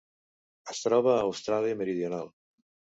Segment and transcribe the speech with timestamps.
[0.73, 2.37] Es troba a Austràlia Meridional.